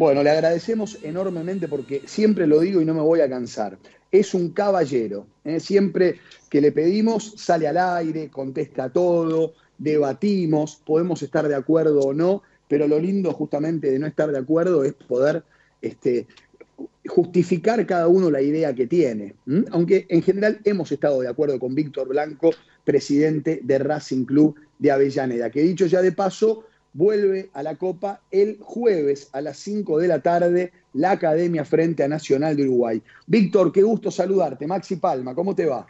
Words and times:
Bueno, 0.00 0.22
le 0.22 0.30
agradecemos 0.30 0.98
enormemente 1.02 1.68
porque 1.68 2.00
siempre 2.06 2.46
lo 2.46 2.60
digo 2.60 2.80
y 2.80 2.86
no 2.86 2.94
me 2.94 3.02
voy 3.02 3.20
a 3.20 3.28
cansar. 3.28 3.76
Es 4.10 4.32
un 4.32 4.48
caballero. 4.48 5.26
¿eh? 5.44 5.60
Siempre 5.60 6.20
que 6.48 6.62
le 6.62 6.72
pedimos 6.72 7.34
sale 7.36 7.68
al 7.68 7.76
aire, 7.76 8.30
contesta 8.30 8.88
todo, 8.88 9.52
debatimos, 9.76 10.76
podemos 10.86 11.22
estar 11.22 11.46
de 11.46 11.54
acuerdo 11.54 12.00
o 12.00 12.14
no, 12.14 12.42
pero 12.66 12.88
lo 12.88 12.98
lindo 12.98 13.30
justamente 13.34 13.90
de 13.90 13.98
no 13.98 14.06
estar 14.06 14.32
de 14.32 14.38
acuerdo 14.38 14.84
es 14.84 14.94
poder 14.94 15.44
este, 15.82 16.26
justificar 17.06 17.84
cada 17.84 18.08
uno 18.08 18.30
la 18.30 18.40
idea 18.40 18.74
que 18.74 18.86
tiene. 18.86 19.34
Aunque 19.70 20.06
en 20.08 20.22
general 20.22 20.60
hemos 20.64 20.90
estado 20.90 21.20
de 21.20 21.28
acuerdo 21.28 21.60
con 21.60 21.74
Víctor 21.74 22.08
Blanco, 22.08 22.52
presidente 22.84 23.60
de 23.62 23.78
Racing 23.78 24.24
Club 24.24 24.54
de 24.78 24.92
Avellaneda, 24.92 25.50
que 25.50 25.60
dicho 25.60 25.84
ya 25.84 26.00
de 26.00 26.12
paso, 26.12 26.64
vuelve 26.92 27.50
a 27.54 27.62
la 27.62 27.76
Copa 27.76 28.20
el 28.30 28.58
jueves 28.60 29.30
a 29.32 29.40
las 29.40 29.58
5 29.58 29.98
de 29.98 30.08
la 30.08 30.20
tarde, 30.20 30.72
la 30.94 31.12
Academia 31.12 31.64
frente 31.64 32.02
a 32.02 32.08
Nacional 32.08 32.56
de 32.56 32.64
Uruguay. 32.64 33.02
Víctor, 33.26 33.72
qué 33.72 33.82
gusto 33.82 34.10
saludarte. 34.10 34.66
Maxi 34.66 34.96
Palma, 34.96 35.34
¿cómo 35.34 35.54
te 35.54 35.66
va? 35.66 35.86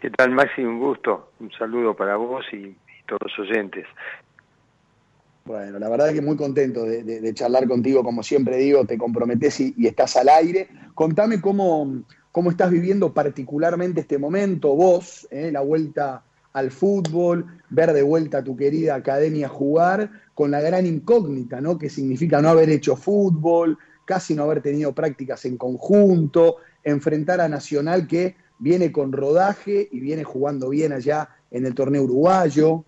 ¿Qué 0.00 0.10
tal, 0.10 0.32
Maxi? 0.32 0.62
Un 0.62 0.78
gusto. 0.78 1.30
Un 1.40 1.50
saludo 1.52 1.94
para 1.94 2.16
vos 2.16 2.44
y, 2.52 2.76
todos 3.06 3.20
los 3.22 3.38
oyentes. 3.38 3.86
Bueno, 5.44 5.78
la 5.78 5.88
verdad 5.90 6.08
es 6.08 6.14
que 6.14 6.22
muy 6.22 6.36
contento 6.36 6.84
de, 6.84 7.34
charlar 7.34 7.68
contigo, 7.68 8.02
como 8.02 8.22
siempre 8.22 8.56
digo, 8.56 8.86
te 8.86 8.96
comprometes 8.96 9.60
y, 9.60 9.74
estás 9.86 10.16
al 10.16 10.28
aire. 10.28 10.68
Contame 10.94 11.40
cómo, 11.40 12.02
cómo 12.32 12.50
estás 12.50 12.70
viviendo 12.70 13.12
particularmente 13.12 14.00
este 14.00 14.18
momento, 14.18 14.74
vos, 14.74 15.28
eh, 15.30 15.50
la 15.52 15.60
vuelta 15.60 16.22
al 16.54 16.70
fútbol, 16.70 17.46
ver 17.68 17.92
de 17.92 18.02
vuelta 18.02 18.38
a 18.38 18.44
tu 18.44 18.56
querida 18.56 18.94
academia 18.94 19.48
jugar, 19.48 20.10
con 20.34 20.52
la 20.52 20.60
gran 20.60 20.86
incógnita, 20.86 21.60
¿no? 21.60 21.76
Que 21.78 21.90
significa 21.90 22.40
no 22.40 22.48
haber 22.48 22.70
hecho 22.70 22.96
fútbol, 22.96 23.76
casi 24.04 24.34
no 24.34 24.44
haber 24.44 24.62
tenido 24.62 24.94
prácticas 24.94 25.44
en 25.44 25.56
conjunto, 25.56 26.56
enfrentar 26.84 27.40
a 27.40 27.48
Nacional 27.48 28.06
que 28.06 28.36
viene 28.58 28.92
con 28.92 29.12
rodaje 29.12 29.88
y 29.90 29.98
viene 29.98 30.22
jugando 30.22 30.68
bien 30.70 30.92
allá 30.92 31.28
en 31.50 31.66
el 31.66 31.74
torneo 31.74 32.04
uruguayo. 32.04 32.84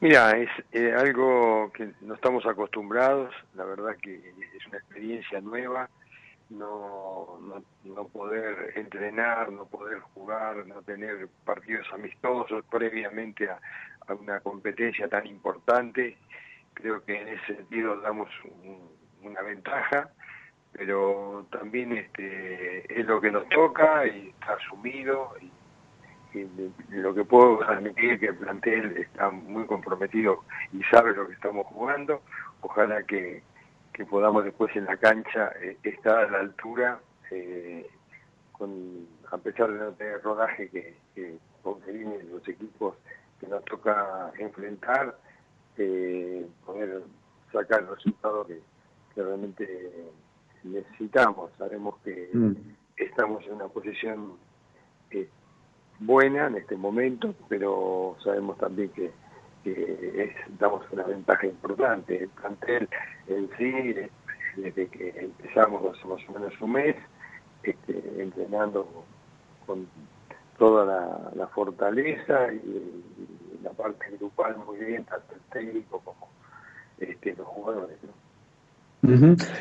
Mira, 0.00 0.36
es 0.36 0.50
eh, 0.72 0.92
algo 0.92 1.70
que 1.72 1.92
no 2.02 2.14
estamos 2.14 2.44
acostumbrados, 2.46 3.34
la 3.54 3.64
verdad 3.64 3.96
que 4.02 4.16
es 4.16 4.66
una 4.66 4.78
experiencia 4.78 5.40
nueva, 5.40 5.88
no, 6.50 7.38
no, 7.84 8.08
poder 8.08 8.72
entrenar, 8.76 9.50
no 9.52 9.66
poder 9.66 10.00
jugar, 10.14 10.66
no 10.66 10.82
tener 10.82 11.28
partidos 11.44 11.86
amistosos 11.92 12.64
previamente 12.70 13.48
a, 13.48 13.58
una 14.14 14.40
competencia 14.40 15.08
tan 15.08 15.26
importante. 15.26 16.16
Creo 16.74 17.04
que 17.04 17.20
en 17.20 17.28
ese 17.28 17.56
sentido 17.56 18.00
damos 18.00 18.28
una 19.22 19.40
ventaja, 19.42 20.10
pero 20.72 21.46
también 21.52 21.92
este, 21.92 23.00
es 23.00 23.06
lo 23.06 23.20
que 23.20 23.30
nos 23.30 23.48
toca 23.48 24.06
y 24.06 24.30
está 24.30 24.54
asumido. 24.54 25.34
Y, 25.40 25.50
lo 26.90 27.12
que 27.12 27.24
puedo 27.24 27.60
admitir 27.64 28.20
que 28.20 28.26
el 28.26 28.36
plantel 28.36 28.96
está 28.98 29.30
muy 29.30 29.66
comprometido 29.66 30.44
y 30.72 30.80
sabe 30.84 31.12
lo 31.12 31.26
que 31.26 31.34
estamos 31.34 31.66
jugando. 31.66 32.22
Ojalá 32.60 33.02
que, 33.02 33.42
que 33.92 34.04
podamos 34.04 34.44
después 34.44 34.74
en 34.76 34.84
la 34.86 34.96
cancha 34.96 35.52
eh, 35.60 35.76
estar 35.82 36.24
a 36.24 36.30
la 36.30 36.40
altura, 36.40 37.00
eh, 37.30 37.88
con, 38.52 39.06
a 39.30 39.38
pesar 39.38 39.72
de 39.72 39.78
no 39.78 39.92
tener 39.92 40.22
rodaje 40.22 40.68
que, 40.68 40.96
que 41.14 41.36
los 41.64 42.48
equipos 42.48 42.96
que 43.38 43.46
nos 43.46 43.64
toca 43.64 44.32
enfrentar, 44.38 45.16
eh, 45.76 46.46
poder 46.64 47.02
sacar 47.52 47.80
el 47.80 47.88
resultado 47.88 48.46
que, 48.46 48.60
realmente 49.16 49.92
necesitamos. 50.62 51.50
Sabemos 51.58 51.96
que 52.02 52.30
mm. 52.32 52.54
estamos 52.96 53.44
en 53.44 53.54
una 53.54 53.68
posición 53.68 54.38
buena 55.98 56.46
en 56.46 56.56
este 56.56 56.76
momento, 56.76 57.34
pero 57.48 58.16
sabemos 58.24 58.56
también 58.56 58.88
que 58.90 59.10
que 59.64 60.34
damos 60.58 60.82
una 60.90 61.04
ventaja 61.04 61.46
importante. 61.46 62.22
El 62.22 62.28
plantel 62.30 62.88
en 63.26 63.48
sí, 63.56 63.94
desde 64.56 64.88
que 64.88 65.14
empezamos 65.16 65.96
hace 65.96 66.06
más 66.06 66.20
o 66.28 66.32
menos 66.32 66.60
un 66.60 66.72
mes, 66.72 66.96
este, 67.62 68.02
entrenando 68.18 69.04
con 69.66 69.86
toda 70.58 71.32
la, 71.34 71.46
fortaleza 71.48 72.52
y, 72.52 73.04
la 73.62 73.70
parte 73.70 74.06
grupal 74.18 74.56
muy 74.66 74.78
bien, 74.78 75.04
tanto 75.04 75.34
el 75.34 75.40
técnico 75.52 76.00
como 76.00 76.28
este, 76.98 77.34
los 77.34 77.46
jugadores. 77.46 77.96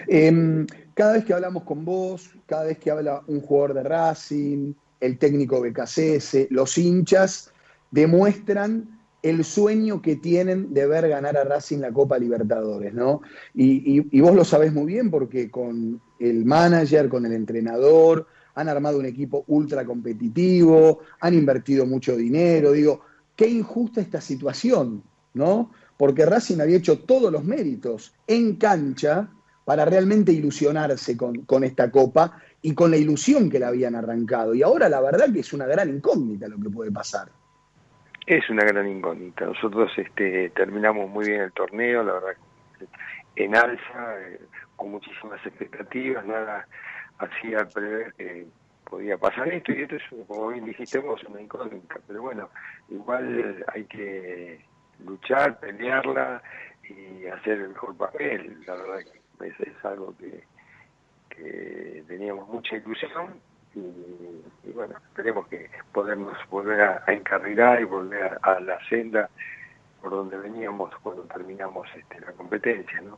Em, 0.08 0.66
cada 0.94 1.14
vez 1.14 1.26
que 1.26 1.34
hablamos 1.34 1.64
con 1.64 1.86
vos, 1.86 2.36
cada 2.46 2.66
vez 2.66 2.78
que 2.78 2.92
habla 2.92 3.22
un 3.28 3.42
jugador 3.42 3.74
de 3.74 3.84
Racing, 3.84 4.74
el 5.00 5.18
técnico 5.18 5.62
BKCS, 5.62 6.48
los 6.50 6.78
hinchas, 6.78 7.54
demuestran 7.92 8.99
el 9.22 9.44
sueño 9.44 10.02
que 10.02 10.16
tienen 10.16 10.74
de 10.74 10.88
ver 10.88 11.08
ganar 11.10 11.38
a 11.38 11.44
Racing 11.44 11.80
la 11.80 11.92
Copa 11.92 12.18
Libertadores, 12.18 12.94
¿no? 12.94 13.22
Y, 13.54 14.20
vos 14.20 14.34
lo 14.34 14.46
sabés 14.46 14.74
muy 14.74 14.86
bien 14.86 15.12
porque 15.12 15.52
con 15.52 16.02
el 16.20 16.46
manager, 16.46 17.10
con 17.10 17.26
el 17.26 17.34
entrenador, 17.34 18.28
han 18.56 18.70
armado 18.70 19.00
un 19.00 19.06
equipo 19.06 19.44
ultra 19.48 19.86
competitivo, 19.86 21.00
han 21.20 21.34
invertido 21.34 21.86
mucho 21.86 22.16
dinero, 22.16 22.72
digo, 22.72 23.02
qué 23.36 23.48
injusta 23.48 24.02
esta 24.02 24.22
situación, 24.22 25.04
¿no? 25.34 25.72
Porque 25.98 26.26
Racing 26.26 26.60
había 26.62 26.78
hecho 26.78 27.00
todos 27.00 27.32
los 27.32 27.44
méritos 27.44 28.14
en 28.26 28.56
cancha 28.56 29.30
para 29.66 29.86
realmente 29.86 30.32
ilusionarse 30.32 31.16
con, 31.16 31.42
con 31.42 31.64
esta 31.64 31.92
copa 31.92 32.42
y 32.62 32.74
con 32.74 32.92
la 32.92 32.98
ilusión 32.98 33.50
que 33.50 33.60
la 33.60 33.68
habían 33.68 33.96
arrancado. 33.96 34.56
Y 34.56 34.64
ahora 34.64 34.90
la 34.90 35.02
verdad 35.02 35.32
que 35.32 35.42
es 35.42 35.54
una 35.54 35.66
gran 35.66 35.90
incógnita 35.90 36.48
lo 36.48 36.60
que 36.60 36.70
puede 36.70 36.92
pasar. 36.92 37.30
Es 38.30 38.48
una 38.48 38.64
gran 38.64 38.88
incógnita. 38.88 39.46
Nosotros 39.46 39.92
este, 39.98 40.52
terminamos 40.52 41.10
muy 41.10 41.26
bien 41.26 41.42
el 41.42 41.52
torneo, 41.52 42.04
la 42.04 42.14
verdad, 42.14 42.34
en 43.36 43.56
alza, 43.56 44.22
eh, 44.22 44.40
con 44.76 44.92
muchísimas 44.92 45.44
expectativas, 45.44 46.24
nada 46.28 46.68
hacía 47.18 47.66
prever 47.74 48.14
que 48.14 48.46
podía 48.88 49.18
pasar 49.18 49.52
esto, 49.52 49.72
y 49.72 49.82
esto 49.82 49.96
es, 49.96 50.04
como 50.28 50.50
bien 50.50 50.64
dijiste 50.66 51.00
vos, 51.00 51.24
una 51.24 51.42
incógnita. 51.42 51.96
Pero 52.06 52.22
bueno, 52.22 52.52
igual 52.90 53.66
hay 53.74 53.86
que 53.86 54.64
luchar, 55.04 55.60
pelearla 55.60 56.44
y 56.88 57.26
hacer 57.26 57.54
el 57.54 57.70
mejor 57.70 57.98
papel. 57.98 58.64
La 58.68 58.76
verdad 58.76 59.00
es, 59.42 59.60
es 59.60 59.86
algo 59.86 60.16
que, 60.20 60.44
que 61.32 62.04
teníamos 62.08 62.48
mucha 62.48 62.76
ilusión 62.76 63.42
y, 63.76 64.72
bueno, 64.72 64.96
esperemos 64.98 65.48
que 65.48 65.70
podamos 65.94 66.34
volver 66.50 66.82
a, 66.82 67.04
encarrilar 67.08 67.82
y 67.82 67.86
volver 67.86 68.38
a, 68.42 68.60
la 68.60 68.78
senda 68.90 69.30
por 70.02 70.12
donde 70.12 70.38
veníamos 70.38 70.92
cuando 71.02 71.24
terminamos 71.24 71.88
este, 71.98 72.20
la 72.22 72.32
competencia, 72.34 73.02
¿no? 73.02 73.18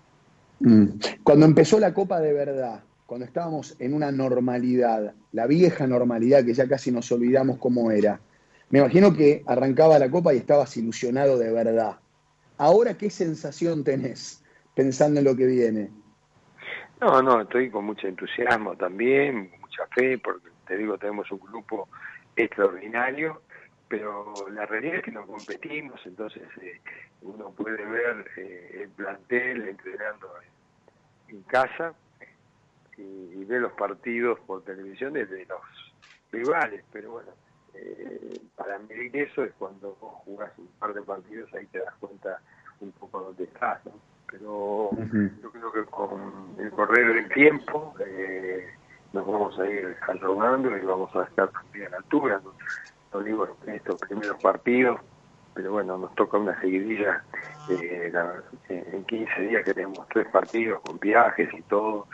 Mm. 0.59 0.99
Cuando 1.23 1.45
empezó 1.45 1.79
la 1.79 1.93
Copa 1.93 2.19
de 2.19 2.33
verdad, 2.33 2.83
cuando 3.05 3.25
estábamos 3.25 3.75
en 3.79 3.93
una 3.93 4.11
normalidad, 4.11 5.13
la 5.31 5.47
vieja 5.47 5.87
normalidad 5.87 6.45
que 6.45 6.53
ya 6.53 6.67
casi 6.67 6.91
nos 6.91 7.11
olvidamos 7.11 7.57
cómo 7.57 7.91
era, 7.91 8.19
me 8.69 8.79
imagino 8.79 9.13
que 9.13 9.43
arrancaba 9.45 9.99
la 9.99 10.09
Copa 10.09 10.33
y 10.33 10.37
estabas 10.37 10.75
ilusionado 10.77 11.37
de 11.37 11.51
verdad. 11.51 11.97
Ahora, 12.57 12.93
¿qué 12.97 13.09
sensación 13.09 13.83
tenés 13.83 14.43
pensando 14.75 15.19
en 15.19 15.25
lo 15.25 15.35
que 15.35 15.45
viene? 15.45 15.91
No, 17.01 17.21
no, 17.21 17.41
estoy 17.41 17.69
con 17.69 17.85
mucho 17.85 18.07
entusiasmo 18.07 18.75
también, 18.75 19.51
mucha 19.81 19.93
fe, 19.93 20.17
porque 20.17 20.49
te 20.67 20.77
digo, 20.77 20.97
tenemos 20.97 21.29
un 21.31 21.39
grupo 21.39 21.89
extraordinario, 22.35 23.41
pero 23.87 24.33
la 24.51 24.65
realidad 24.65 24.97
es 24.97 25.03
que 25.03 25.11
no 25.11 25.25
competimos, 25.25 25.99
entonces 26.05 26.43
eh, 26.61 26.79
uno 27.21 27.51
puede 27.51 27.85
ver 27.85 28.25
eh, 28.37 28.81
el 28.83 28.89
plantel 28.89 29.67
entrenando 29.67 30.29
en, 31.27 31.41
casa 31.43 31.93
y, 32.97 33.43
ver 33.45 33.61
los 33.61 33.73
partidos 33.73 34.39
por 34.41 34.63
televisión 34.63 35.13
desde 35.13 35.45
los 35.45 35.61
rivales, 36.31 36.83
pero 36.91 37.11
bueno, 37.11 37.31
eh, 37.73 38.39
para 38.55 38.79
medir 38.79 39.15
eso 39.17 39.43
es 39.43 39.51
cuando 39.57 39.97
vos 39.99 40.13
jugás 40.25 40.51
un 40.57 40.67
par 40.79 40.93
de 40.93 41.01
partidos, 41.01 41.53
ahí 41.53 41.65
te 41.67 41.79
das 41.79 41.93
cuenta 41.99 42.39
un 42.79 42.91
poco 42.93 43.21
dónde 43.21 43.43
estás, 43.45 43.85
¿no? 43.85 43.93
Pero 44.29 44.91
yo 45.41 45.51
creo 45.51 45.71
que 45.73 45.83
con 45.85 46.55
el 46.57 46.71
correr 46.71 47.13
del 47.13 47.29
tiempo 47.33 47.93
nos 49.13 49.27
vamos 49.27 49.59
a 49.59 49.67
ir 49.67 49.95
jalonando 50.01 50.75
y 50.75 50.81
vamos 50.81 51.13
a 51.15 51.23
estar 51.23 51.49
también 51.49 51.87
a 51.87 51.89
la 51.91 51.97
altura. 51.97 52.41
No, 53.13 53.19
digo 53.19 53.47
estos 53.67 53.99
primeros 54.01 54.41
partidos, 54.41 54.99
pero 55.53 55.73
bueno, 55.73 55.97
nos 55.97 56.15
toca 56.15 56.37
una 56.37 56.59
seguidilla. 56.61 57.23
Eh, 57.69 58.11
en 58.69 59.03
15 59.05 59.41
días 59.41 59.63
que 59.63 59.73
tenemos 59.73 60.07
tres 60.09 60.27
partidos 60.27 60.81
con 60.81 60.99
viajes 60.99 61.49
y 61.53 61.61
todo. 61.63 62.07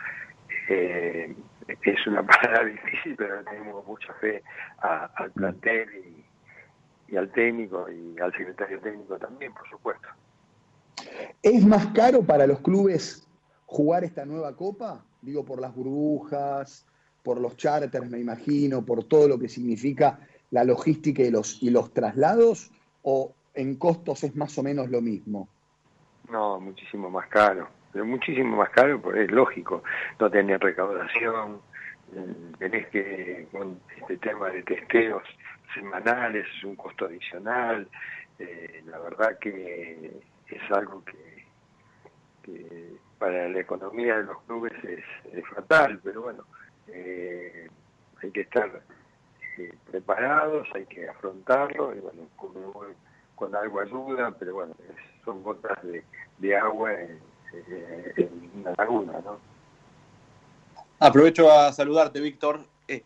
Eh, 0.68 1.34
es 1.82 2.06
una 2.06 2.22
parada 2.26 2.64
difícil, 2.64 3.14
pero 3.16 3.42
tenemos 3.44 3.86
mucha 3.86 4.12
fe 4.14 4.42
al 4.80 5.30
plantel 5.32 5.88
y 7.08 7.16
al 7.16 7.30
técnico 7.30 7.86
y 7.90 8.20
al 8.20 8.32
secretario 8.32 8.80
técnico 8.80 9.16
también, 9.18 9.52
por 9.54 9.68
supuesto. 9.68 10.08
¿Es 11.42 11.64
más 11.64 11.86
caro 11.88 12.22
para 12.22 12.46
los 12.46 12.60
clubes 12.60 13.26
jugar 13.66 14.04
esta 14.04 14.24
nueva 14.24 14.54
copa? 14.56 15.02
Digo, 15.22 15.44
por 15.44 15.60
las 15.60 15.74
burbujas, 15.74 16.86
por 17.22 17.40
los 17.40 17.56
charters, 17.56 18.08
me 18.08 18.18
imagino, 18.18 18.84
por 18.84 19.04
todo 19.04 19.28
lo 19.28 19.38
que 19.38 19.48
significa 19.48 20.20
la 20.50 20.64
logística 20.64 21.22
y 21.22 21.30
los, 21.30 21.62
y 21.62 21.70
los 21.70 21.92
traslados, 21.92 22.70
o 23.02 23.34
en 23.54 23.76
costos 23.76 24.24
es 24.24 24.36
más 24.36 24.56
o 24.58 24.62
menos 24.62 24.88
lo 24.88 25.00
mismo? 25.00 25.48
No, 26.30 26.60
muchísimo 26.60 27.10
más 27.10 27.28
caro, 27.28 27.68
muchísimo 27.94 28.56
más 28.56 28.70
caro 28.70 29.00
porque 29.00 29.24
es 29.24 29.30
lógico, 29.30 29.82
no 30.20 30.30
tener 30.30 30.60
recaudación, 30.60 31.60
eh, 32.14 32.34
tenés 32.58 32.86
que, 32.88 33.48
con 33.50 33.80
este 34.00 34.18
tema 34.18 34.48
de 34.50 34.62
testeos 34.62 35.22
semanales, 35.74 36.46
es 36.56 36.64
un 36.64 36.76
costo 36.76 37.06
adicional, 37.06 37.88
eh, 38.38 38.82
la 38.86 38.98
verdad 38.98 39.38
que 39.38 40.20
es 40.46 40.70
algo 40.70 41.02
que, 41.04 41.38
para 43.18 43.48
la 43.48 43.60
economía 43.60 44.16
de 44.18 44.24
los 44.24 44.40
clubes 44.42 44.72
es, 44.84 45.46
fatal, 45.54 46.00
pero 46.02 46.22
bueno, 46.22 46.44
eh, 46.88 47.68
hay 48.22 48.30
que 48.30 48.42
estar 48.42 48.82
preparados, 49.90 50.68
hay 50.74 50.86
que 50.86 51.08
afrontarlo, 51.08 51.94
y 51.94 52.00
bueno, 52.00 52.28
con 53.34 53.54
algo 53.54 53.80
ayuda, 53.80 54.30
pero 54.38 54.54
bueno, 54.54 54.74
son 55.24 55.42
gotas 55.42 55.78
de, 56.38 56.56
agua 56.56 56.92
en, 56.94 57.20
una 58.60 58.72
laguna, 58.76 59.20
¿no? 59.24 59.38
Aprovecho 61.00 61.50
a 61.50 61.72
saludarte, 61.72 62.20
Víctor. 62.20 62.60
Eh, 62.88 63.02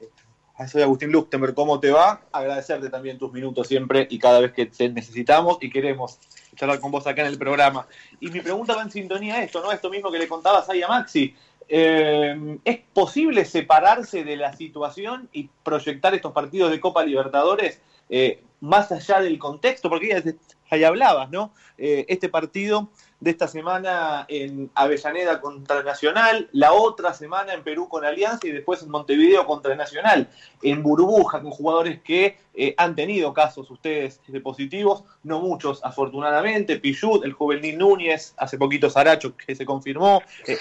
soy 0.69 0.83
Agustín 0.83 1.13
Luxemburg, 1.13 1.55
¿cómo 1.55 1.81
te 1.81 1.91
va? 1.91 2.23
Agradecerte 2.33 2.89
también 2.91 3.19
tus 3.19 3.33
minutos 3.33 3.69
siempre 3.69 4.07
y 4.11 4.19
cada 4.19 4.41
vez 4.41 4.53
que 4.53 4.67
te 4.67 4.89
necesitamos 4.89 5.59
y 5.61 5.71
queremos 5.71 6.19
charlar 6.57 6.81
con 6.81 6.91
vos 6.91 7.07
acá 7.07 7.23
en 7.23 7.29
el 7.29 7.39
programa. 7.39 7.87
Y 8.21 8.31
mi 8.31 8.41
pregunta 8.41 8.75
va 8.75 8.83
en 8.83 8.91
sintonía 8.91 9.37
a 9.37 9.43
esto, 9.43 9.63
¿no? 9.63 9.73
Esto 9.73 9.91
mismo 9.91 10.11
que 10.11 10.19
le 10.19 10.29
contabas 10.29 10.69
ahí 10.69 10.83
a 10.83 10.89
Maxi. 10.89 11.35
Eh, 11.69 12.59
¿Es 12.65 12.81
posible 12.93 13.45
separarse 13.45 14.25
de 14.25 14.37
la 14.37 14.53
situación 14.53 15.29
y 15.33 15.49
proyectar 15.63 16.15
estos 16.15 16.33
partidos 16.33 16.71
de 16.71 16.81
Copa 16.81 17.05
Libertadores 17.05 17.81
eh, 18.11 18.43
más 18.61 18.93
allá 18.93 19.21
del 19.21 19.39
contexto, 19.39 19.89
porque 19.89 20.35
ahí 20.71 20.85
hablabas, 20.85 21.31
¿no? 21.31 21.53
Eh, 21.79 22.05
este 22.09 22.29
partido 22.29 22.91
de 23.23 23.31
esta 23.31 23.47
semana 23.47 24.27
en 24.29 24.69
Avellaneda 24.75 25.41
contra 25.41 25.85
Nacional, 25.85 26.49
la 26.51 26.73
otra 26.73 27.15
semana 27.15 27.55
en 27.55 27.63
Perú 27.63 27.89
con 27.89 28.05
Alianza 28.05 28.49
y 28.49 28.51
después 28.51 28.83
en 28.83 28.91
Montevideo 28.91 29.47
contra 29.47 29.77
Nacional, 29.77 30.29
en 30.61 30.83
burbuja 30.83 31.41
con 31.41 31.53
jugadores 31.53 32.01
que 32.03 32.39
eh, 32.53 32.75
han 32.77 32.97
tenido 32.97 33.33
casos 33.33 33.71
ustedes 33.71 34.21
de 34.27 34.41
positivos, 34.41 35.05
no 35.23 35.39
muchos 35.39 35.85
afortunadamente, 35.85 36.81
Pichut, 36.81 37.25
el 37.25 37.33
juvenil 37.33 37.79
Núñez, 37.79 38.35
hace 38.39 38.59
poquito 38.59 38.91
Saracho 38.91 39.37
que 39.37 39.55
se 39.55 39.65
confirmó. 39.65 40.21
Eh, 40.49 40.59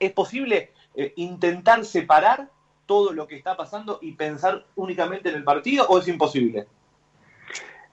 ¿Es 0.00 0.10
posible 0.10 0.72
intentar 1.14 1.84
separar 1.84 2.48
todo 2.86 3.12
lo 3.12 3.28
que 3.28 3.36
está 3.36 3.56
pasando 3.56 4.00
y 4.02 4.12
pensar 4.12 4.66
únicamente 4.74 5.28
en 5.28 5.36
el 5.36 5.44
partido 5.44 5.86
o 5.88 5.98
es 6.00 6.08
imposible? 6.08 6.66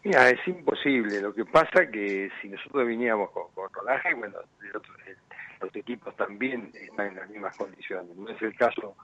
Mira, 0.04 0.30
es 0.30 0.48
imposible. 0.48 1.22
Lo 1.22 1.34
que 1.34 1.46
pasa 1.46 1.90
que 1.90 2.30
si 2.42 2.50
nosotros 2.50 2.86
veníamos 2.86 3.32
con, 3.32 3.48
con 3.54 3.72
bueno, 4.18 4.38
los 5.62 5.76
equipos 5.76 6.16
también 6.18 6.72
están 6.74 7.08
en 7.08 7.16
las 7.16 7.30
mismas 7.30 7.56
condiciones. 7.56 8.16
No 8.18 8.30
es 8.30 8.42
el 8.42 8.56
caso 8.56 8.96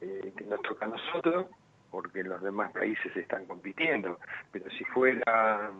eh, 0.00 0.32
que 0.36 0.44
nos 0.44 0.60
toca 0.62 0.86
a 0.86 0.88
nosotros, 0.88 1.46
porque 1.90 2.24
los 2.24 2.42
demás 2.42 2.72
países 2.72 3.16
están 3.16 3.46
compitiendo. 3.46 4.18
Pero 4.50 4.68
si 4.70 4.84
fuera 4.86 5.70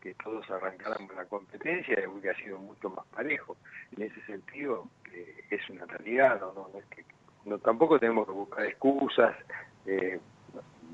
que 0.00 0.14
todos 0.14 0.48
arrancáramos 0.50 1.14
la 1.14 1.24
competencia, 1.26 1.96
hubiera 2.08 2.36
sido 2.38 2.58
mucho 2.58 2.90
más 2.90 3.06
parejo. 3.06 3.56
En 3.96 4.02
ese 4.02 4.20
sentido, 4.22 4.88
es 5.50 5.70
una 5.70 5.86
realidad, 5.86 6.40
no, 6.40 6.52
no, 6.72 6.78
es 6.78 6.84
que, 6.86 7.04
no 7.44 7.58
tampoco 7.58 7.98
tenemos 8.00 8.26
que 8.26 8.32
buscar 8.32 8.66
excusas. 8.66 9.36
Eh, 9.86 10.18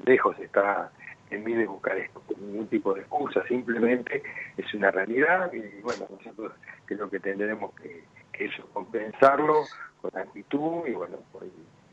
lejos 0.04 0.38
está 0.38 0.92
en 1.34 1.44
vez 1.44 1.56
de 1.58 1.66
buscar 1.66 1.96
ningún 2.38 2.66
tipo 2.68 2.94
de 2.94 3.00
excusa, 3.00 3.46
simplemente 3.46 4.22
es 4.56 4.74
una 4.74 4.90
realidad 4.90 5.52
y 5.52 5.80
bueno, 5.80 6.06
nosotros 6.10 6.52
creo 6.86 7.10
que 7.10 7.20
tendremos 7.20 7.72
que, 7.74 8.04
eso 8.32 8.68
compensarlo 8.72 9.62
con 10.00 10.16
actitud 10.18 10.86
y 10.88 10.92
bueno, 10.92 11.18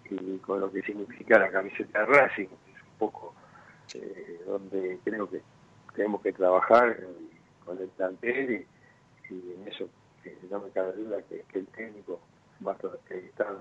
y, 0.10 0.38
con 0.40 0.60
lo 0.60 0.72
que 0.72 0.82
significa 0.82 1.38
la 1.38 1.52
camiseta 1.52 2.00
de 2.00 2.06
Racing, 2.06 2.48
es 2.48 2.82
un 2.82 2.98
poco 2.98 3.36
eh, 3.94 4.42
donde 4.48 5.00
creo 5.04 5.30
que 5.30 5.42
tenemos 5.94 6.22
que 6.22 6.34
trabajar 6.34 6.98
con 7.64 7.78
el 7.78 7.88
plantel 7.90 8.66
y, 9.30 9.32
en 9.34 9.68
eso 9.68 9.88
no 10.50 10.60
me 10.60 10.70
cabe 10.72 10.94
duda 10.94 11.22
que, 11.30 11.46
el 11.58 11.68
técnico 11.68 12.20
va 12.66 12.74
a 12.74 12.76
estar 12.76 13.58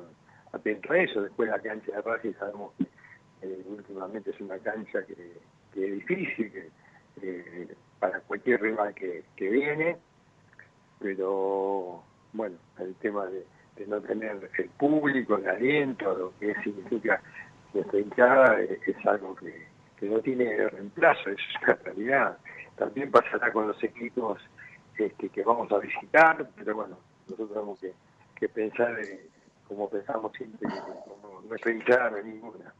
atento 0.53 0.93
a 0.93 0.99
eso, 0.99 1.23
después 1.23 1.49
la 1.49 1.61
cancha 1.61 1.93
de 1.93 2.03
Racing 2.03 2.33
sabemos 2.39 2.73
que 2.79 2.87
eh, 3.43 3.63
últimamente 3.67 4.31
es 4.31 4.41
una 4.41 4.59
cancha 4.59 5.05
que 5.05 5.39
que 5.73 5.87
es 5.87 5.93
difícil 5.95 6.53
que, 7.21 7.69
para 7.99 8.21
cualquier 8.21 8.61
rival 8.63 8.95
que, 8.95 9.25
viene, 9.39 9.97
pero 10.99 12.03
bueno, 12.33 12.57
el 12.79 12.95
tema 12.97 13.27
de, 13.27 13.45
no 13.87 14.01
tener 14.01 14.51
el 14.59 14.69
público, 14.71 15.37
el 15.37 15.49
aliento, 15.49 16.15
lo 16.15 16.33
que 16.39 16.55
significa 16.63 17.23
nuestra 17.73 17.99
hinchada, 17.99 18.61
es, 18.61 19.07
algo 19.07 19.35
que, 19.37 19.69
no 20.07 20.19
tiene 20.21 20.69
reemplazo, 20.69 21.29
eso 21.29 21.33
es 21.33 21.63
una 21.63 21.75
realidad. 21.75 22.39
También 22.77 23.11
pasará 23.11 23.53
con 23.53 23.69
los 23.69 23.83
equipos 23.85 24.41
este, 24.97 25.29
que 25.29 25.43
vamos 25.43 25.71
a 25.73 25.79
visitar, 25.79 26.49
pero 26.57 26.75
bueno, 26.75 26.99
nosotros 27.25 27.51
tenemos 27.51 27.81
que, 27.81 28.49
pensar 28.49 28.99
como 29.69 29.89
pensamos 29.91 30.33
siempre, 30.33 30.69
como 31.05 31.43
nuestra 31.43 31.71
hinchada 31.71 32.11
no 32.11 32.17
es 32.17 32.25
ninguna. 32.25 32.75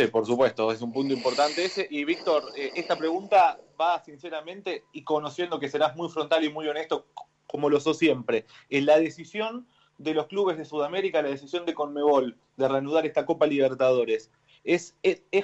Sí, 0.00 0.06
por 0.06 0.24
supuesto, 0.24 0.72
es 0.72 0.80
un 0.80 0.94
punto 0.94 1.12
importante 1.12 1.62
ese. 1.62 1.86
Y 1.90 2.06
Víctor, 2.06 2.44
eh, 2.56 2.72
esta 2.74 2.96
pregunta 2.96 3.60
va 3.78 4.02
sinceramente 4.02 4.84
y 4.92 5.04
conociendo 5.04 5.60
que 5.60 5.68
serás 5.68 5.94
muy 5.94 6.08
frontal 6.08 6.42
y 6.42 6.50
muy 6.50 6.66
honesto, 6.68 7.08
como 7.46 7.68
lo 7.68 7.78
sos 7.80 7.98
siempre. 7.98 8.46
En 8.70 8.86
la 8.86 8.98
decisión 8.98 9.66
de 9.98 10.14
los 10.14 10.26
clubes 10.26 10.56
de 10.56 10.64
Sudamérica, 10.64 11.20
la 11.20 11.28
decisión 11.28 11.66
de 11.66 11.74
Conmebol 11.74 12.38
de 12.56 12.68
reanudar 12.68 13.04
esta 13.04 13.26
Copa 13.26 13.46
Libertadores, 13.46 14.30
¿es, 14.64 14.96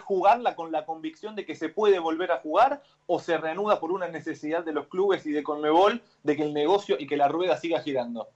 jugarla 0.02 0.56
con 0.56 0.72
la 0.72 0.86
convicción 0.86 1.34
de 1.36 1.44
que 1.44 1.54
se 1.54 1.68
puede 1.68 1.98
volver 1.98 2.32
a 2.32 2.38
jugar 2.38 2.82
o 3.06 3.18
se 3.18 3.36
reanuda 3.36 3.78
por 3.78 3.92
una 3.92 4.08
necesidad 4.08 4.64
de 4.64 4.72
los 4.72 4.86
clubes 4.86 5.26
y 5.26 5.32
de 5.32 5.42
Conmebol 5.42 6.00
de 6.22 6.34
que 6.34 6.44
el 6.44 6.54
negocio 6.54 6.96
y 6.98 7.06
que 7.06 7.18
la 7.18 7.28
rueda 7.28 7.58
siga 7.58 7.82
girando? 7.82 8.28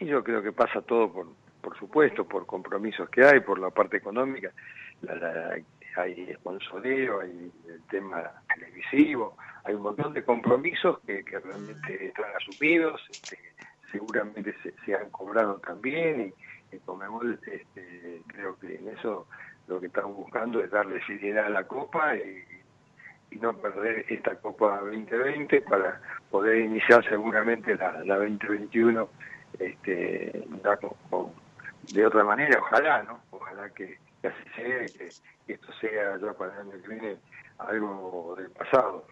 Y 0.00 0.06
yo 0.06 0.24
creo 0.24 0.42
que 0.42 0.52
pasa 0.52 0.80
todo 0.80 1.34
por 1.62 1.78
supuesto, 1.78 2.26
por 2.26 2.44
compromisos 2.44 3.08
que 3.08 3.24
hay, 3.24 3.40
por 3.40 3.58
la 3.58 3.70
parte 3.70 3.96
económica, 3.96 4.52
hay 5.96 6.34
sponsoreo, 6.34 7.20
hay 7.20 7.52
el 7.68 7.82
tema 7.90 8.32
televisivo, 8.54 9.36
hay 9.64 9.74
un 9.74 9.82
montón 9.82 10.12
de 10.12 10.24
compromisos 10.24 10.98
que, 11.06 11.22
realmente 11.22 12.06
están 12.06 12.30
asumidos, 12.36 13.00
este, 13.10 13.38
seguramente 13.90 14.54
se, 14.84 14.94
han 14.94 15.10
cobrado 15.10 15.58
también 15.58 16.32
y, 16.72 16.78
Comebol 16.86 17.38
este, 17.46 18.22
creo 18.28 18.58
que 18.58 18.76
en 18.76 18.88
eso 18.88 19.26
lo 19.68 19.78
que 19.78 19.88
estamos 19.88 20.16
buscando 20.16 20.64
es 20.64 20.70
darle 20.70 21.04
seriedad 21.04 21.46
a 21.46 21.50
la 21.50 21.64
Copa 21.64 22.16
y, 22.16 22.44
no 23.40 23.54
perder 23.56 24.04
esta 24.10 24.36
Copa 24.36 24.80
2020 24.80 25.62
para 25.62 26.02
poder 26.30 26.58
iniciar 26.58 27.02
seguramente 27.08 27.74
la, 27.76 28.02
2021 28.02 29.08
este, 29.58 30.44
de 31.94 32.06
otra 32.06 32.24
manera, 32.24 32.60
ojalá, 32.60 33.02
¿no? 33.04 33.20
Ojalá 33.30 33.70
que, 33.70 33.98
que 34.22 34.28
así 34.28 34.44
sea, 34.56 34.86
que, 34.86 35.08
que, 35.46 35.52
esto 35.52 35.68
sea 35.80 36.18
ya 36.18 36.32
para 36.34 36.54
el 36.54 36.60
año 36.60 36.82
que 36.82 36.88
viene 36.88 37.16
algo 37.58 38.34
del 38.38 38.50
pasado. 38.50 39.04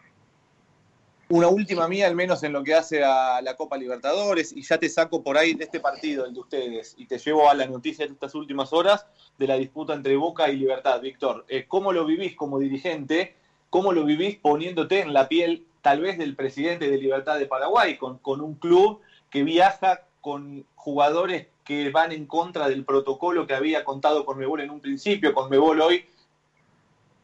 Una 1.28 1.46
última 1.46 1.86
mía, 1.86 2.08
al 2.08 2.16
menos 2.16 2.42
en 2.42 2.52
lo 2.52 2.64
que 2.64 2.74
hace 2.74 3.04
a 3.04 3.40
la 3.40 3.54
Copa 3.54 3.76
Libertadores, 3.76 4.52
y 4.52 4.62
ya 4.62 4.78
te 4.78 4.88
saco 4.88 5.22
por 5.22 5.38
ahí 5.38 5.54
de 5.54 5.64
este 5.64 5.78
partido, 5.78 6.26
el 6.26 6.34
de 6.34 6.40
ustedes, 6.40 6.94
y 6.98 7.06
te 7.06 7.18
llevo 7.18 7.48
a 7.48 7.54
la 7.54 7.66
noticia 7.66 8.04
de 8.06 8.12
estas 8.12 8.34
últimas 8.34 8.72
horas 8.72 9.06
de 9.38 9.46
la 9.46 9.54
disputa 9.54 9.94
entre 9.94 10.16
Boca 10.16 10.48
y 10.48 10.56
Libertad. 10.56 11.00
Víctor, 11.00 11.44
eh, 11.48 11.66
¿cómo 11.68 11.92
lo 11.92 12.04
vivís 12.04 12.34
como 12.34 12.58
dirigente? 12.58 13.36
¿Cómo 13.68 13.92
lo 13.92 14.04
vivís 14.04 14.38
poniéndote 14.38 15.02
en 15.02 15.12
la 15.12 15.28
piel 15.28 15.66
tal 15.82 16.00
vez 16.00 16.18
del 16.18 16.34
presidente 16.34 16.90
de 16.90 16.98
Libertad 16.98 17.38
de 17.38 17.46
Paraguay, 17.46 17.96
con, 17.96 18.18
con 18.18 18.40
un 18.40 18.54
club 18.54 19.00
que 19.30 19.44
viaja 19.44 20.06
con 20.20 20.66
jugadores 20.74 21.46
que 21.70 21.88
van 21.90 22.10
en 22.10 22.26
contra 22.26 22.68
del 22.68 22.84
protocolo 22.84 23.46
que 23.46 23.54
había 23.54 23.84
contado 23.84 24.24
con 24.24 24.36
Mebol 24.36 24.60
en 24.60 24.70
un 24.70 24.80
principio, 24.80 25.32
con 25.32 25.48
Mebol 25.48 25.80
hoy 25.80 26.04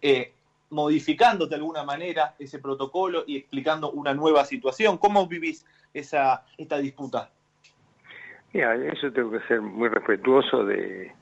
eh, 0.00 0.34
modificando 0.70 1.48
de 1.48 1.56
alguna 1.56 1.82
manera 1.82 2.36
ese 2.38 2.60
protocolo 2.60 3.24
y 3.26 3.38
explicando 3.38 3.90
una 3.90 4.14
nueva 4.14 4.44
situación. 4.44 4.98
¿Cómo 4.98 5.26
vivís 5.26 5.66
esa, 5.92 6.46
esta 6.56 6.78
disputa? 6.78 7.28
Mira, 8.52 8.76
eso 8.76 9.10
tengo 9.10 9.32
que 9.32 9.40
ser 9.48 9.60
muy 9.60 9.88
respetuoso 9.88 10.64
de, 10.64 11.12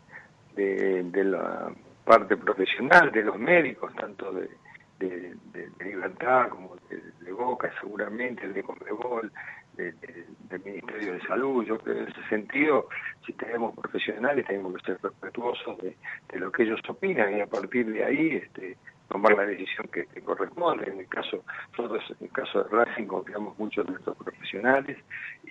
de, 0.55 1.25
la 1.25 1.73
parte 2.05 2.37
profesional, 2.37 3.11
de 3.11 3.23
los 3.23 3.39
médicos, 3.39 3.91
tanto 3.95 4.33
de, 4.33 4.51
de, 4.99 5.35
libertad, 5.83 6.51
como 6.51 6.77
de, 6.91 7.33
Boca 7.33 7.73
seguramente, 7.81 8.47
de 8.49 8.63
Conmebol, 8.63 9.33
del 9.77 10.65
Ministerio 10.65 11.15
de 11.15 11.21
Salud. 11.23 11.65
Yo 11.65 11.79
creo 11.79 11.97
que 11.97 12.03
en 12.03 12.09
ese 12.09 12.29
sentido, 12.29 12.89
si 13.27 13.33
tenemos 13.33 13.75
profesionales, 13.75 14.47
tenemos 14.47 14.75
que 14.75 14.93
ser 14.93 14.99
respetuosos 15.03 15.79
de, 15.79 15.97
lo 16.39 16.51
que 16.53 16.65
ellos 16.65 16.81
opinan 16.89 17.37
y 17.37 17.41
a 17.41 17.47
partir 17.47 17.87
de 17.87 18.05
ahí 18.05 18.37
este, 18.37 18.77
tomar 19.09 19.37
la 19.37 19.47
decisión 19.47 19.89
que, 19.93 20.07
corresponde. 20.23 20.91
En 20.91 21.01
el 21.01 21.09
caso, 21.09 21.45
nosotros 21.77 22.03
en 22.11 22.27
el 22.27 22.33
caso 22.33 22.63
de 22.65 22.71
Racing 22.71 23.07
confiamos 23.07 23.59
mucho 23.59 23.83
en 23.83 23.89
nuestros 23.89 24.17
profesionales 24.17 24.99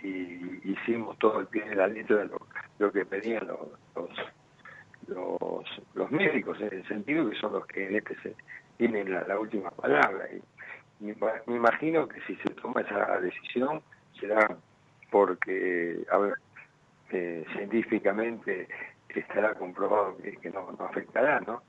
y 0.01 0.69
hicimos 0.69 1.17
todo 1.19 1.39
el 1.39 1.47
pie 1.47 1.63
de 1.63 1.75
la 1.75 1.87
letra 1.87 2.17
de 2.17 2.29
lo, 2.79 2.91
que 2.91 3.05
pedían 3.05 3.47
los, 3.47 4.09
los, 5.07 5.81
los, 5.93 6.11
médicos, 6.11 6.59
en 6.61 6.73
el 6.73 6.87
sentido 6.87 7.29
que 7.29 7.37
son 7.37 7.53
los 7.53 7.65
que 7.67 7.87
en 7.87 7.95
este 7.95 8.15
se 8.21 8.35
tienen 8.77 9.11
la, 9.11 9.39
última 9.39 9.71
palabra. 9.71 10.27
Me, 10.99 11.15
imagino 11.55 12.07
que 12.07 12.21
si 12.21 12.35
se 12.37 12.49
toma 12.55 12.81
esa 12.81 13.19
decisión 13.19 13.81
será 14.23 14.57
porque, 15.11 16.03
a 16.11 16.17
ver, 16.17 16.33
eh, 17.11 17.45
científicamente 17.55 18.67
estará 19.09 19.53
comprobado 19.53 20.17
que, 20.17 20.49
no, 20.49 20.71
no 20.71 20.85
afectará, 20.85 21.39
¿no? 21.41 21.61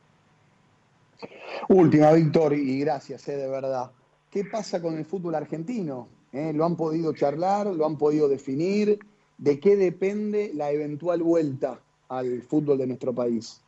Última, 1.69 2.13
Víctor, 2.13 2.55
y 2.55 2.81
gracias, 2.81 3.29
eh, 3.29 3.37
de 3.37 3.49
verdad. 3.49 3.91
¿Qué 4.31 4.45
pasa 4.45 4.81
con 4.81 4.97
el 4.97 5.05
fútbol 5.05 5.35
argentino? 5.35 6.09
Eh, 6.33 6.53
¿Lo 6.55 6.65
han 6.65 6.77
podido 6.77 7.13
charlar? 7.13 7.67
¿Lo 7.67 7.87
han 7.87 7.99
podido 7.99 8.29
definir? 8.29 8.99
¿De 9.37 9.61
qué 9.61 9.77
depende 9.77 10.53
la 10.55 10.71
eventual 10.71 11.23
vuelta 11.23 11.81
al 12.09 12.43
fútbol 12.43 12.79
de 12.79 12.87
nuestro 12.87 13.13
país? 13.13 13.63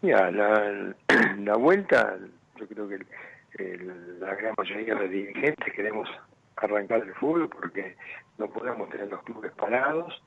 Mira, 0.00 0.30
la, 0.30 0.94
la 1.38 1.56
vuelta, 1.56 2.18
yo 2.58 2.66
creo 2.66 2.88
que 2.88 2.98
la 4.20 4.34
gran 4.34 4.54
mayoría 4.56 4.94
de 4.94 5.00
los 5.00 5.10
dirigentes 5.10 5.74
queremos 5.74 6.08
arrancar 6.66 7.02
el 7.02 7.14
fútbol 7.14 7.48
porque 7.48 7.96
no 8.38 8.48
podemos 8.48 8.88
tener 8.90 9.08
los 9.08 9.22
clubes 9.22 9.52
parados, 9.52 10.22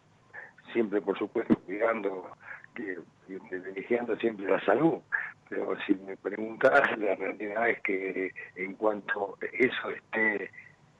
siempre 0.74 1.02
por 1.02 1.18
supuesto 1.18 1.56
cuidando, 1.66 2.30
que, 2.74 3.00
privilegiando 3.50 4.16
siempre 4.18 4.48
la 4.48 4.64
salud, 4.66 5.00
pero 5.50 5.78
si 5.86 5.96
me 5.96 6.18
preguntas, 6.18 6.98
la 6.98 7.16
realidad 7.16 7.70
es 7.70 7.82
que 7.82 8.32
en 8.56 8.74
cuanto 8.74 9.38
eso 9.54 9.90
esté 9.90 10.52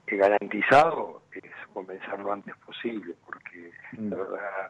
garantizado, 0.08 1.22
es 1.32 1.52
comenzar 1.74 2.20
lo 2.20 2.32
antes 2.32 2.56
posible, 2.58 3.16
porque 3.26 3.72
mm. 3.94 4.10
la 4.10 4.18
verdad, 4.18 4.70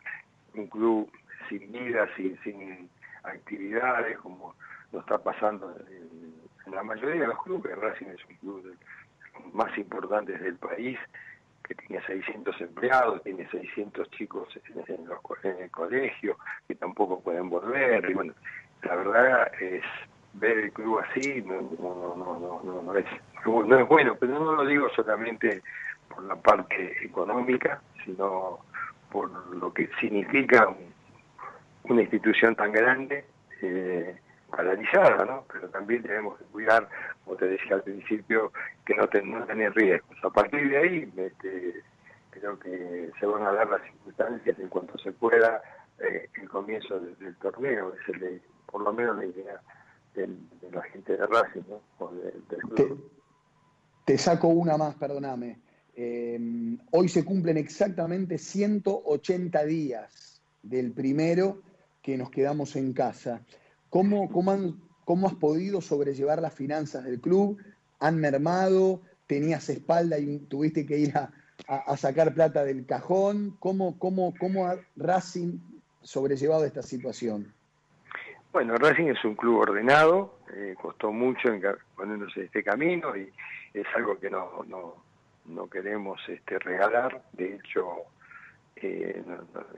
un 0.54 0.68
club 0.68 1.12
sin 1.50 1.72
vida, 1.72 2.08
sin, 2.16 2.38
sin 2.44 2.90
actividades, 3.24 4.18
como 4.20 4.56
lo 4.92 5.00
está 5.00 5.18
pasando 5.18 5.76
en, 5.90 6.74
la 6.74 6.82
mayoría 6.82 7.22
de 7.22 7.28
los 7.28 7.44
clubes, 7.44 7.78
Racing 7.78 8.08
es 8.08 8.26
un 8.28 8.36
club 8.38 8.64
de 8.64 8.70
los 8.70 8.80
más 9.56 9.76
importantes 9.78 10.40
del 10.42 10.58
país, 10.58 10.98
que 11.64 11.76
tiene 11.76 12.06
600 12.06 12.62
empleados, 12.62 13.24
tiene 13.24 13.50
600 13.50 14.10
chicos 14.12 14.48
en, 14.88 15.08
los, 15.08 15.20
en 15.44 15.64
el 15.64 15.72
colegio, 15.72 16.38
que 16.68 16.76
tampoco 16.76 17.22
pueden 17.22 17.50
volver, 17.50 18.08
y 18.10 18.14
bueno, 18.14 18.34
la 18.84 18.96
verdad 18.96 19.52
es 19.60 19.84
ver 20.34 20.58
el 20.58 20.72
club 20.72 21.00
así 21.00 21.42
no, 21.42 21.62
no, 21.80 22.16
no, 22.16 22.62
no, 22.64 22.82
no, 22.82 22.96
es, 22.98 23.06
no 23.46 23.80
es 23.80 23.88
bueno, 23.88 24.16
pero 24.20 24.34
no 24.34 24.54
lo 24.54 24.66
digo 24.66 24.90
solamente 24.96 25.62
por 26.10 26.24
la 26.24 26.36
parte 26.36 26.94
económica, 27.04 27.82
sino 28.04 28.60
por 29.12 29.32
lo 29.56 29.74
que 29.74 29.90
significa 30.00 30.68
una 31.84 32.02
institución 32.02 32.56
tan 32.56 32.72
grande 32.72 33.26
eh, 33.62 34.18
paralizada, 34.50 35.26
¿no? 35.26 35.46
Pero 35.52 35.70
también 35.70 36.02
tenemos 36.04 36.38
que 36.38 36.46
cuidar, 36.46 36.88
como 37.24 37.38
te 37.38 37.48
decía 37.48 37.76
al 37.76 37.84
principio, 37.84 38.52
que 38.86 38.96
no, 38.96 39.08
no 39.24 39.46
tener 39.46 39.74
riesgos. 39.74 40.18
A 40.24 40.30
partir 40.30 40.70
de 40.70 40.78
ahí, 40.78 41.14
este, 41.16 41.84
creo 42.30 42.60
que 42.60 43.12
se 43.20 43.26
van 43.26 43.44
a 43.44 43.52
dar 43.52 43.70
las 43.70 43.82
circunstancias 43.84 44.60
en 44.60 44.68
cuanto 44.68 44.98
se 44.98 45.12
pueda 45.12 45.62
eh, 46.00 46.30
el 46.42 46.50
comienzo 46.50 47.00
del, 47.00 47.36
torneo, 47.38 47.94
es 47.94 48.42
por 48.66 48.82
lo 48.82 48.92
menos 48.92 49.18
la 49.18 49.26
idea 49.26 49.62
de, 50.14 50.28
la 50.72 50.82
gente 50.84 51.16
de 51.16 51.26
Racing, 51.26 51.62
¿no? 51.70 51.82
te, 54.06 54.18
saco 54.18 54.50
una 54.50 54.78
más, 54.78 54.96
perdóname. 54.96 55.60
Eh, 55.96 56.78
hoy 56.92 57.08
se 57.08 57.24
cumplen 57.24 57.58
exactamente 57.58 58.38
180 58.38 59.64
días 59.66 60.42
del 60.62 60.92
primero 60.92 61.62
que 62.02 62.18
nos 62.18 62.30
quedamos 62.30 62.76
en 62.76 62.92
casa. 62.92 63.42
¿Cómo, 63.90 64.30
cómo, 64.30 65.28
has 65.28 65.34
podido 65.36 65.82
sobrellevar 65.82 66.42
las 66.42 66.54
finanzas 66.54 67.04
del 67.04 67.20
club? 67.20 67.58
¿Han 68.00 68.20
mermado? 68.20 69.02
¿Tenías 69.28 69.70
espalda 69.70 70.20
y 70.20 70.40
tuviste 70.40 70.86
que 70.86 70.98
ir 70.98 71.14
a, 71.16 71.32
sacar 71.98 72.34
plata 72.34 72.64
del 72.64 72.86
cajón? 72.86 73.56
¿Cómo, 73.60 73.98
cómo, 73.98 74.34
cómo 74.38 74.68
ha 74.68 74.76
Racing 74.96 75.60
sobrellevado 76.02 76.66
esta 76.66 76.82
situación? 76.82 77.54
Bueno, 78.52 78.76
Racing 78.78 79.08
es 79.08 79.24
un 79.26 79.36
club 79.36 79.60
ordenado, 79.60 80.40
eh, 80.54 80.76
costó 80.82 81.12
mucho 81.12 81.50
ponernos 81.96 82.36
en 82.38 82.44
este 82.44 82.64
camino 82.64 83.16
y 83.16 83.30
es 83.74 83.86
algo 83.96 84.18
que 84.18 84.30
no, 84.30 84.64
no, 84.68 84.96
no 85.46 85.70
queremos 85.70 86.22
este, 86.28 86.60
regalar. 86.60 87.22
De 87.34 87.56
hecho, 87.56 88.06
eh, 88.78 89.24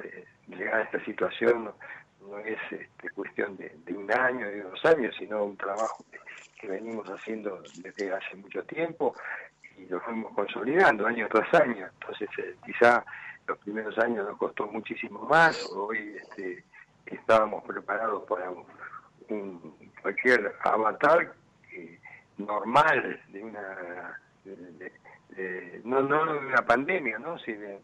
eh, 0.03 0.25
llegar 0.47 0.81
a 0.81 0.83
esta 0.83 1.03
situación 1.05 1.71
no, 2.29 2.37
es 2.39 2.57
este, 2.71 3.09
cuestión 3.11 3.57
de, 3.57 3.71
un 3.93 4.11
año, 4.11 4.47
de 4.47 4.61
dos 4.61 4.83
años, 4.85 5.15
sino 5.17 5.43
un 5.43 5.57
trabajo 5.57 6.05
que, 6.59 6.67
venimos 6.67 7.07
haciendo 7.07 7.61
desde 7.77 8.11
hace 8.11 8.35
mucho 8.35 8.63
tiempo 8.63 9.15
y 9.77 9.85
lo 9.85 10.01
fuimos 10.01 10.33
consolidando 10.33 11.05
año 11.05 11.27
tras 11.29 11.53
año. 11.61 11.87
Entonces, 11.99 12.29
quizá 12.65 13.05
los 13.47 13.57
primeros 13.59 13.97
años 13.99 14.27
nos 14.27 14.37
costó 14.37 14.67
muchísimo 14.67 15.21
más, 15.21 15.69
hoy 15.71 16.17
este, 16.19 16.63
estábamos 17.05 17.63
preparados 17.63 18.23
para 18.23 18.51
un, 19.29 19.75
cualquier 20.01 20.55
avatar 20.63 21.33
normal 22.37 23.21
de 23.29 23.43
una 23.43 24.19
no 25.83 26.01
no 26.01 26.33
de 26.33 26.39
una 26.39 26.65
pandemia 26.65 27.19
no 27.19 27.37
sí 27.39 27.53
de, 27.53 27.79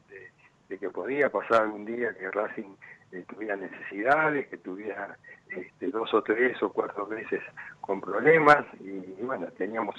que 0.79 0.89
podía 0.89 1.29
pasar 1.29 1.63
algún 1.63 1.85
día 1.85 2.15
que 2.15 2.31
Racing 2.31 2.75
eh, 3.13 3.25
tuviera 3.29 3.55
necesidades 3.55 4.47
que 4.47 4.57
tuviera 4.57 5.17
este, 5.49 5.87
dos 5.87 6.11
o 6.15 6.23
tres 6.23 6.61
o 6.63 6.71
cuatro 6.71 7.05
veces 7.05 7.41
con 7.79 8.01
problemas 8.01 8.65
y, 8.79 9.21
bueno 9.21 9.47
teníamos 9.57 9.95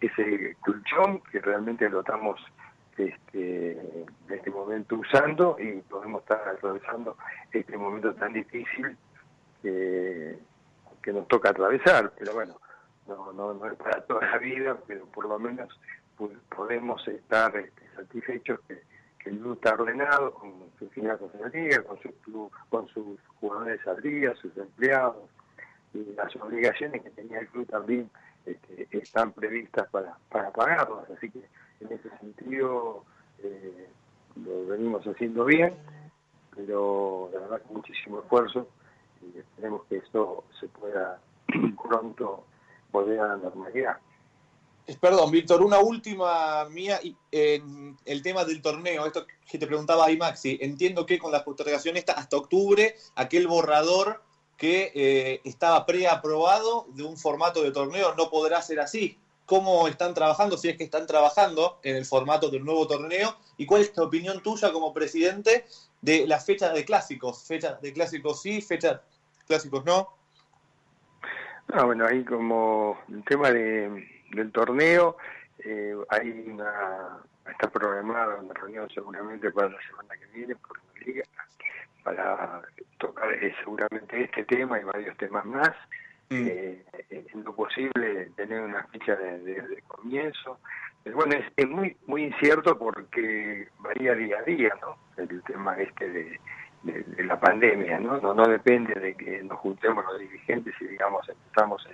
ese 0.00 0.56
colchón 0.60 1.20
que 1.30 1.40
realmente 1.40 1.88
lo 1.90 2.00
estamos 2.00 2.40
este, 2.96 3.72
en 3.72 4.06
este 4.28 4.50
momento 4.50 4.96
usando 4.96 5.56
y 5.58 5.80
podemos 5.82 6.22
estar 6.22 6.46
atravesando 6.48 7.16
este 7.50 7.76
momento 7.76 8.14
tan 8.14 8.32
difícil 8.32 8.96
que, 9.62 10.38
nos 11.06 11.26
toca 11.26 11.50
atravesar, 11.50 12.12
pero 12.16 12.32
bueno, 12.32 12.60
no, 13.08 13.32
no, 13.32 13.66
es 13.66 13.74
para 13.74 14.02
toda 14.02 14.24
la 14.24 14.38
vida, 14.38 14.76
pero 14.86 15.04
por 15.06 15.26
lo 15.26 15.38
menos 15.38 15.68
podemos 16.54 17.06
estar 17.08 17.56
este, 17.56 17.82
satisfechos 17.96 18.60
que, 18.68 18.80
el 19.24 19.38
club 19.38 19.54
está 19.54 19.74
ordenado 19.74 20.34
con 20.34 20.71
final 20.90 21.18
con 21.18 21.30
su 22.00 22.50
con 22.68 22.88
sus 22.88 23.20
jugadores 23.40 23.86
al 23.86 24.00
día, 24.02 24.34
sus 24.36 24.56
empleados, 24.56 25.28
y 25.94 26.04
las 26.14 26.34
obligaciones 26.36 27.02
que 27.02 27.10
tenía 27.10 27.40
el 27.40 27.48
club 27.48 27.66
también 27.66 28.10
este, 28.46 28.88
están 28.90 29.32
previstas 29.32 29.88
para, 29.90 30.16
para 30.30 30.50
pagarlas, 30.50 31.10
así 31.10 31.30
que 31.30 31.42
en 31.80 31.92
ese 31.92 32.08
sentido 32.18 33.04
eh, 33.42 33.88
lo 34.44 34.66
venimos 34.66 35.06
haciendo 35.06 35.44
bien, 35.44 35.74
pero 36.54 37.30
la 37.32 37.40
verdad 37.40 37.62
con 37.62 37.76
muchísimo 37.76 38.20
esfuerzo 38.20 38.68
y 39.20 39.38
esperemos 39.38 39.84
que 39.84 39.98
esto 39.98 40.44
se 40.58 40.68
pueda 40.68 41.20
pronto 41.82 42.44
volver 42.90 43.20
a 43.20 43.28
la 43.28 43.36
normalidad. 43.36 43.98
Perdón, 45.00 45.30
Víctor, 45.30 45.62
una 45.62 45.78
última 45.78 46.64
mía 46.68 47.00
en 47.30 47.96
el 48.04 48.22
tema 48.22 48.44
del 48.44 48.60
torneo, 48.60 49.06
esto 49.06 49.26
que 49.48 49.58
te 49.58 49.66
preguntaba 49.66 50.06
ahí 50.06 50.16
Maxi, 50.16 50.58
entiendo 50.60 51.06
que 51.06 51.18
con 51.18 51.30
la 51.30 51.44
postergación 51.44 51.96
esta 51.96 52.14
hasta 52.14 52.36
octubre, 52.36 52.96
aquel 53.14 53.46
borrador 53.46 54.22
que 54.56 54.92
eh, 54.94 55.40
estaba 55.44 55.86
preaprobado 55.86 56.86
de 56.94 57.04
un 57.04 57.16
formato 57.16 57.62
de 57.62 57.70
torneo 57.70 58.14
no 58.16 58.28
podrá 58.28 58.60
ser 58.62 58.80
así. 58.80 59.18
Cómo 59.46 59.86
están 59.88 60.14
trabajando, 60.14 60.56
si 60.56 60.68
es 60.68 60.76
que 60.76 60.84
están 60.84 61.06
trabajando 61.06 61.78
en 61.82 61.96
el 61.96 62.04
formato 62.04 62.48
del 62.48 62.64
nuevo 62.64 62.86
torneo 62.86 63.36
y 63.56 63.66
cuál 63.66 63.82
es 63.82 63.92
tu 63.92 64.02
opinión 64.02 64.42
tuya 64.42 64.72
como 64.72 64.92
presidente 64.92 65.66
de 66.00 66.26
las 66.26 66.44
fechas 66.46 66.74
de 66.74 66.84
clásicos, 66.84 67.44
fechas 67.44 67.80
de 67.82 67.92
clásicos 67.92 68.40
sí, 68.40 68.60
fechas 68.62 69.00
clásicos 69.46 69.84
no. 69.84 70.08
Ah, 71.68 71.84
bueno, 71.84 72.06
ahí 72.06 72.24
como 72.24 72.98
el 73.08 73.24
tema 73.24 73.50
de, 73.50 74.21
del 74.32 74.50
torneo, 74.52 75.16
eh, 75.64 75.94
hay 76.08 76.30
una, 76.48 77.18
está 77.48 77.70
programada 77.70 78.36
una 78.36 78.54
reunión 78.54 78.88
seguramente 78.90 79.50
para 79.50 79.68
la 79.68 79.78
semana 79.88 80.14
que 80.16 80.26
viene 80.38 80.56
por 80.56 80.78
la 80.78 81.06
liga, 81.06 81.22
para 82.02 82.62
tocar 82.98 83.32
eh, 83.32 83.54
seguramente 83.60 84.24
este 84.24 84.44
tema 84.44 84.80
y 84.80 84.84
varios 84.84 85.16
temas 85.18 85.44
más 85.44 85.70
mm. 86.30 86.46
eh, 86.46 86.84
en 87.10 87.44
lo 87.44 87.54
posible 87.54 88.30
tener 88.36 88.60
una 88.60 88.82
ficha 88.84 89.14
de, 89.14 89.82
comienzo. 89.86 90.58
bueno, 91.14 91.36
es, 91.56 91.68
muy 91.68 91.96
muy 92.06 92.24
incierto 92.24 92.76
porque 92.78 93.68
varía 93.78 94.14
día 94.14 94.38
a 94.38 94.42
día, 94.42 94.70
¿no? 94.80 94.96
El 95.16 95.42
tema 95.44 95.76
este 95.76 96.10
de, 96.10 96.40
la 97.18 97.38
pandemia, 97.38 98.00
¿no? 98.00 98.20
¿no? 98.20 98.34
No 98.34 98.48
depende 98.48 98.94
de 98.94 99.14
que 99.14 99.40
nos 99.44 99.60
juntemos 99.60 100.04
los 100.04 100.18
dirigentes 100.18 100.74
y 100.80 100.86
digamos 100.86 101.28
empezamos 101.28 101.86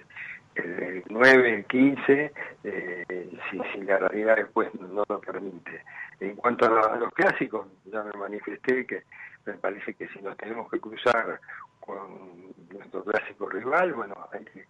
el, 0.58 1.04
9, 1.08 1.54
el 1.54 1.64
15, 1.66 2.32
eh, 2.64 3.04
si, 3.50 3.60
si, 3.72 3.80
la 3.82 3.98
realidad 3.98 4.36
después 4.36 4.68
no 4.74 5.04
lo 5.08 5.20
permite. 5.20 5.82
En 6.20 6.36
cuanto 6.36 6.66
a, 6.66 6.96
los 6.96 7.12
clásicos, 7.12 7.66
ya 7.86 8.02
me 8.02 8.12
manifesté 8.12 8.86
que 8.86 9.04
me 9.46 9.54
parece 9.54 9.94
que 9.94 10.08
si 10.08 10.20
nos 10.20 10.36
tenemos 10.36 10.70
que 10.70 10.80
cruzar 10.80 11.40
con 11.80 12.52
nuestro 12.72 13.04
clásico 13.04 13.48
rival, 13.48 13.94
bueno, 13.94 14.14
hay 14.32 14.44
que, 14.44 14.66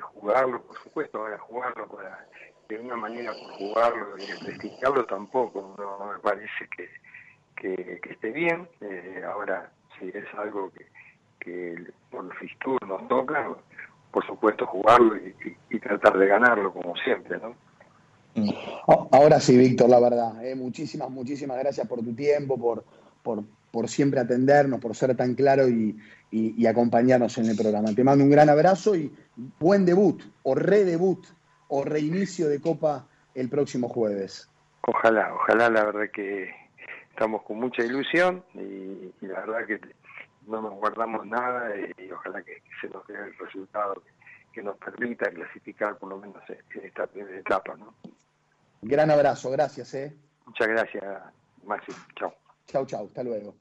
jugarlo, 0.00 0.62
por 0.62 0.78
supuesto, 0.78 1.18
ahora 1.18 1.38
jugarlo 1.38 1.88
para, 1.88 2.24
de 2.68 2.78
una 2.78 2.96
manera 2.96 3.32
por 3.32 3.52
jugarlo 3.54 4.16
y 4.18 4.44
prestigiarlo 4.44 5.04
tampoco, 5.06 5.74
no, 5.76 6.12
me 6.12 6.18
parece 6.20 6.68
que, 6.76 6.88
que, 7.56 8.00
esté 8.10 8.30
bien. 8.30 8.68
Eh, 8.80 9.24
ahora, 9.26 9.70
si 9.98 10.08
es 10.08 10.26
algo 10.34 10.70
que, 10.72 10.86
que 11.40 11.92
por 12.10 12.32
Fistur 12.36 12.86
nos 12.86 13.08
toca, 13.08 13.56
por 14.16 14.26
supuesto 14.26 14.64
jugarlo 14.64 15.14
y, 15.68 15.78
tratar 15.78 16.16
de 16.16 16.26
ganarlo 16.26 16.72
como 16.72 16.96
siempre, 16.96 17.38
¿no? 17.38 17.54
Mm. 18.34 18.48
Ahora 19.12 19.38
sí, 19.40 19.58
Víctor, 19.58 19.90
la 19.90 20.00
verdad. 20.00 20.42
Eh, 20.42 20.54
muchísimas, 20.54 21.10
muchísimas 21.10 21.58
gracias 21.58 21.86
por 21.86 22.02
tu 22.02 22.14
tiempo, 22.14 22.58
por, 22.58 22.82
por, 23.22 23.44
por 23.70 23.88
siempre 23.90 24.18
atendernos, 24.18 24.80
por 24.80 24.96
ser 24.96 25.14
tan 25.14 25.34
claro 25.34 25.68
y, 25.68 25.98
acompañarnos 26.66 27.36
en 27.36 27.50
el 27.50 27.56
programa. 27.58 27.94
Te 27.94 28.02
mando 28.02 28.24
un 28.24 28.30
gran 28.30 28.48
abrazo 28.48 28.96
y 28.96 29.14
buen 29.60 29.84
debut, 29.84 30.22
o 30.44 30.54
redebut, 30.54 31.26
o 31.68 31.84
reinicio 31.84 32.48
de 32.48 32.58
Copa 32.58 33.06
el 33.34 33.50
próximo 33.50 33.86
jueves. 33.86 34.48
Ojalá, 34.80 35.34
ojalá, 35.34 35.68
la 35.68 35.84
verdad 35.84 36.10
que 36.10 36.54
estamos 37.10 37.42
con 37.42 37.60
mucha 37.60 37.84
ilusión 37.84 38.42
y, 38.54 39.26
la 39.26 39.40
verdad 39.40 39.66
que 39.66 39.78
no 40.46 40.62
nos 40.62 40.74
guardamos 40.74 41.26
nada 41.26 41.70
y, 41.76 42.10
ojalá 42.10 42.42
que, 42.42 42.62
se 42.80 42.88
nos 42.88 43.06
dé 43.06 43.14
el 43.14 43.36
resultado 43.38 44.02
que, 44.52 44.62
nos 44.62 44.78
permita 44.78 45.30
clasificar 45.30 45.98
por 45.98 46.08
lo 46.08 46.18
menos 46.18 46.42
en 46.48 46.84
esta 46.84 47.06
primera 47.06 47.38
etapa. 47.38 47.76
¿no? 47.76 47.94
Gran 48.80 49.10
abrazo, 49.10 49.50
gracias. 49.50 49.92
¿eh? 49.92 50.16
Muchas 50.46 50.68
gracias, 50.68 51.04
Maxi. 51.64 51.92
Chao. 52.14 52.32
Chau, 52.66 52.86
chau, 52.86 53.06
hasta 53.06 53.22
luego. 53.22 53.54